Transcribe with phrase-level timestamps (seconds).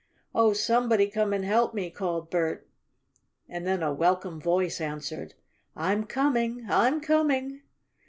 [0.33, 2.67] "Oh, somebody come and help me!" called Bert.
[3.47, 5.35] And then a welcome voice answered:
[5.75, 6.65] "I'm coming!
[6.71, 7.61] I'm coming!"